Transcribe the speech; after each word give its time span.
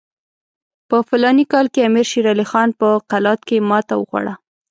په 0.89 0.97
فلاني 1.07 1.45
کال 1.53 1.65
کې 1.73 1.81
امیر 1.89 2.05
شېر 2.11 2.25
علي 2.33 2.45
خان 2.51 2.69
په 2.79 2.87
قلات 3.11 3.39
کې 3.47 3.65
ماته 3.69 3.93
وخوړه. 3.97 4.33